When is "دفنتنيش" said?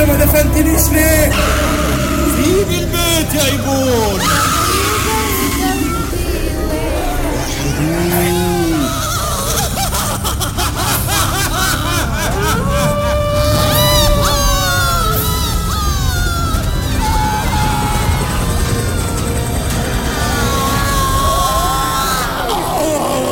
0.24-0.88